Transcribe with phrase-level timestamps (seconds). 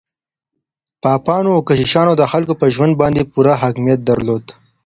[1.01, 4.43] پاپانو او کشيشانو د خلګو پر ژوند باندې پوره حاکميت درلود.